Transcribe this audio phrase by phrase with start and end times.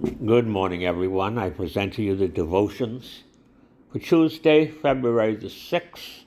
[0.00, 1.36] Good morning, everyone.
[1.36, 3.24] I present to you the devotions
[3.92, 6.24] for Tuesday, February the 6th,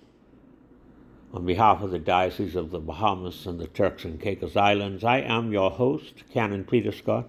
[1.33, 5.03] on behalf of the Diocese of the Bahamas and the Turks and Caicos Islands.
[5.03, 7.27] I am your host, Canon Peter Scott,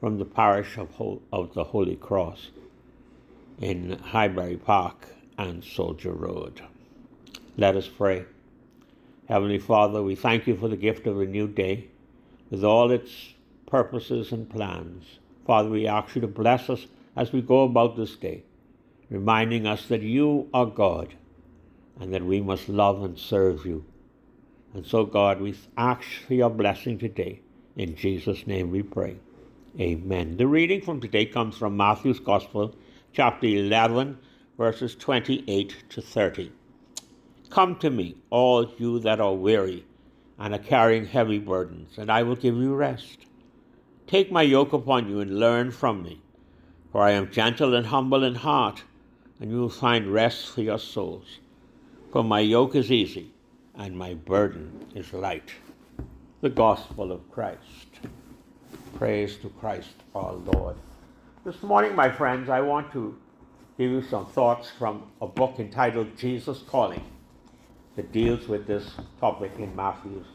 [0.00, 0.90] from the parish of,
[1.32, 2.50] of the Holy Cross
[3.58, 6.60] in Highbury Park and Soldier Road.
[7.56, 8.26] Let us pray.
[9.30, 11.88] Heavenly Father, we thank you for the gift of a new day
[12.50, 13.32] with all its
[13.64, 15.20] purposes and plans.
[15.46, 18.44] Father, we ask you to bless us as we go about this day,
[19.08, 21.14] reminding us that you are God
[21.98, 23.84] and that we must love and serve you.
[24.74, 27.40] And so, God, we ask for your blessing today.
[27.76, 29.16] In Jesus' name we pray.
[29.78, 30.36] Amen.
[30.36, 32.74] The reading from today comes from Matthew's Gospel,
[33.12, 34.18] chapter 11,
[34.58, 36.52] verses 28 to 30.
[37.50, 39.84] Come to me, all you that are weary
[40.38, 43.26] and are carrying heavy burdens, and I will give you rest.
[44.10, 46.20] Take my yoke upon you and learn from me,
[46.90, 48.82] for I am gentle and humble in heart,
[49.38, 51.38] and you will find rest for your souls.
[52.10, 53.30] For my yoke is easy
[53.76, 55.50] and my burden is light.
[56.40, 58.00] The Gospel of Christ.
[58.96, 60.74] Praise to Christ our Lord.
[61.44, 63.16] This morning, my friends, I want to
[63.78, 67.04] give you some thoughts from a book entitled Jesus Calling
[67.94, 68.90] that deals with this
[69.20, 70.26] topic in Matthew's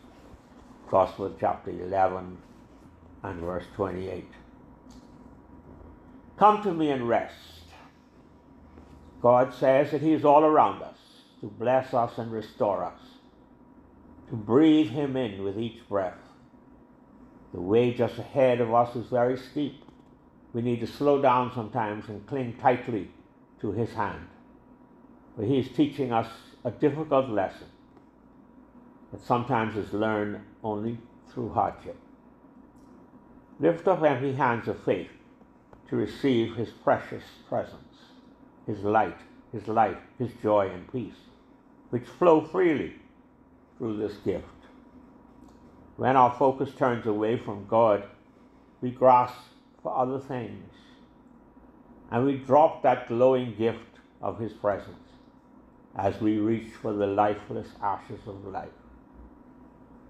[0.89, 2.37] Gospel, chapter 11
[3.29, 4.25] and verse 28.
[6.37, 7.35] Come to me and rest.
[9.21, 10.97] God says that He is all around us
[11.41, 12.99] to bless us and restore us,
[14.29, 16.17] to breathe Him in with each breath.
[17.53, 19.83] The way just ahead of us is very steep.
[20.53, 23.09] We need to slow down sometimes and cling tightly
[23.61, 24.27] to His hand.
[25.37, 26.27] But He is teaching us
[26.63, 27.67] a difficult lesson
[29.11, 30.97] that sometimes is learned only
[31.33, 31.97] through hardship.
[33.57, 35.11] Lift up empty hands of faith
[35.87, 37.95] to receive His precious presence,
[38.67, 39.17] His light,
[39.53, 41.15] His light, His joy and peace,
[41.89, 42.95] which flow freely
[43.77, 44.43] through this gift.
[45.95, 48.03] When our focus turns away from God,
[48.81, 49.37] we grasp
[49.81, 50.73] for other things,
[52.11, 53.79] and we drop that glowing gift
[54.21, 54.97] of His presence
[55.95, 58.67] as we reach for the lifeless ashes of life.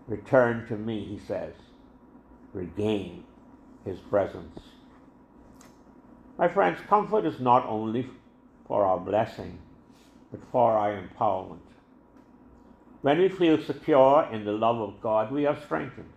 [0.08, 1.54] Return to me, He says.
[2.52, 3.24] Regain
[3.86, 4.60] his presence.
[6.38, 8.10] My friends, comfort is not only
[8.68, 9.60] for our blessing,
[10.32, 11.60] but for our empowerment.
[13.02, 16.12] When we feel secure in the love of God, we are strengthened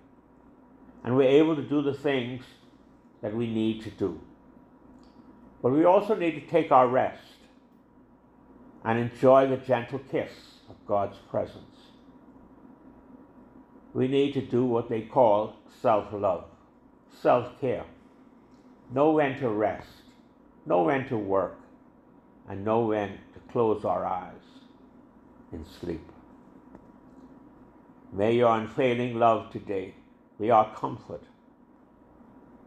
[1.04, 2.44] and we're able to do the things
[3.22, 4.20] that we need to do.
[5.62, 7.22] But we also need to take our rest
[8.84, 10.30] and enjoy the gentle kiss
[10.68, 11.76] of God's presence.
[13.92, 16.44] We need to do what they call self love
[17.22, 17.84] self care.
[18.92, 19.88] Know when to rest,
[20.64, 21.58] know when to work,
[22.48, 24.32] and know when to close our eyes
[25.52, 26.06] in sleep.
[28.12, 29.94] May your unfailing love today
[30.40, 31.22] be our comfort,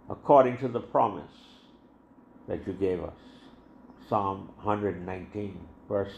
[0.10, 1.32] according to the promise
[2.48, 3.18] that you gave us.
[4.08, 5.58] Psalm 119,
[5.88, 6.14] verse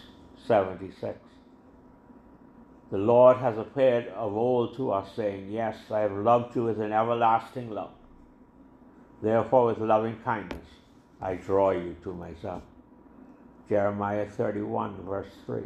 [0.46, 1.18] 76.
[2.92, 6.82] The Lord has appeared of old to us, saying, Yes, I have loved you with
[6.82, 7.92] an everlasting love.
[9.24, 10.66] Therefore, with loving kindness,
[11.22, 12.62] I draw you to myself.
[13.70, 15.62] Jeremiah 31, verse 3.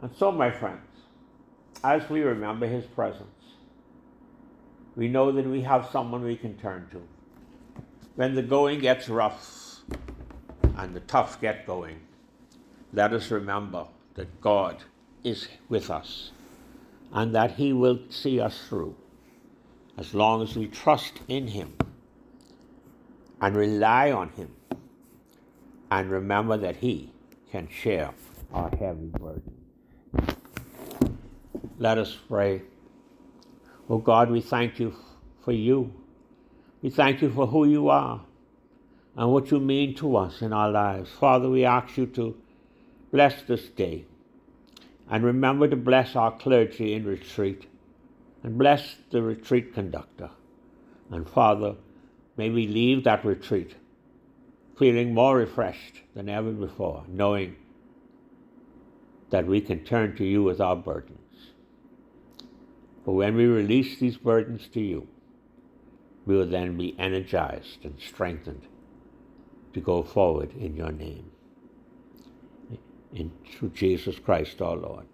[0.00, 0.88] And so, my friends,
[1.84, 3.28] as we remember his presence,
[4.96, 7.02] we know that we have someone we can turn to.
[8.14, 9.80] When the going gets rough
[10.78, 12.00] and the tough get going,
[12.94, 14.84] let us remember that God
[15.22, 16.30] is with us
[17.12, 18.96] and that he will see us through
[19.98, 21.76] as long as we trust in Him
[23.40, 24.54] and rely on Him
[25.90, 27.12] and remember that He
[27.50, 28.10] can share
[28.52, 29.54] our heavy burden.
[31.78, 32.62] Let us pray.
[33.88, 34.94] Oh God, we thank you
[35.44, 35.92] for you.
[36.80, 38.22] We thank you for who you are
[39.16, 41.10] and what you mean to us in our lives.
[41.10, 42.36] Father, we ask you to
[43.10, 44.06] bless this day
[45.10, 47.66] and remember to bless our clergy in retreat
[48.42, 50.30] and bless the retreat conductor.
[51.10, 51.76] And Father,
[52.36, 53.76] may we leave that retreat
[54.78, 57.54] feeling more refreshed than ever before, knowing
[59.30, 61.18] that we can turn to you with our burdens.
[63.04, 65.08] For when we release these burdens to you,
[66.26, 68.62] we will then be energized and strengthened
[69.72, 71.30] to go forward in your name.
[73.14, 75.06] In through Jesus Christ our Lord.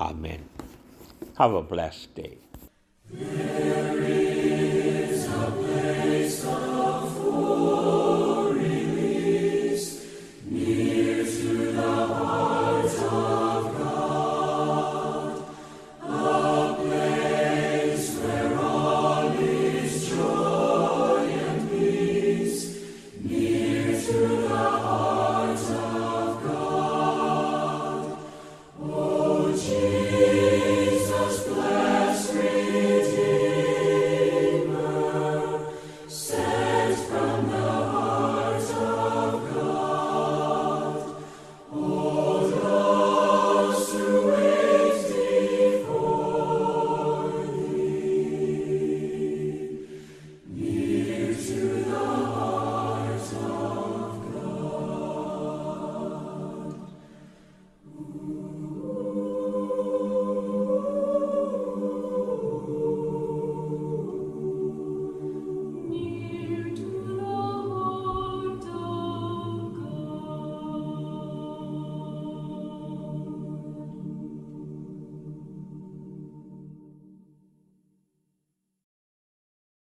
[0.00, 0.48] Amen.
[1.38, 2.38] Have a blessed day.